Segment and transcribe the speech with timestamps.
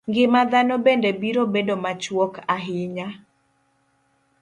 [0.09, 3.07] Ngima dhano bende biro bedo machuok ahinya.